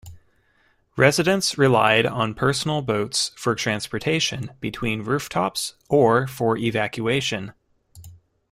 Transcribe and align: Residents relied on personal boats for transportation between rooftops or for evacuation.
Residents 0.97 1.59
relied 1.59 2.07
on 2.07 2.33
personal 2.33 2.81
boats 2.81 3.29
for 3.35 3.53
transportation 3.53 4.49
between 4.59 5.03
rooftops 5.03 5.75
or 5.89 6.25
for 6.25 6.57
evacuation. 6.57 7.53